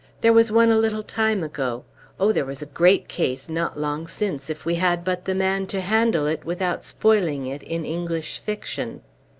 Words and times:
There 0.21 0.33
was 0.33 0.51
one 0.51 0.71
a 0.71 0.79
little 0.79 1.03
time 1.03 1.43
ago. 1.43 1.85
Oh, 2.19 2.31
there 2.31 2.43
was 2.43 2.63
a 2.63 2.65
great 2.65 3.07
case 3.07 3.47
not 3.47 3.79
long 3.79 4.07
since, 4.07 4.49
if 4.49 4.65
we 4.65 4.73
had 4.81 5.03
but 5.05 5.25
the 5.25 5.35
man 5.35 5.67
to 5.67 5.79
handle 5.79 6.25
it, 6.25 6.43
without 6.43 6.83
spoiling 6.83 7.45
it, 7.45 7.61
in 7.61 7.85
English 7.85 8.39
fiction!" 8.39 9.01